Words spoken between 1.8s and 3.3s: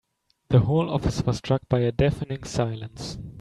a deafening silence.